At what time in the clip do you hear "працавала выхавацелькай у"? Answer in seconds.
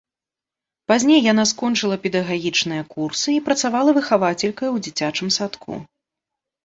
3.51-4.85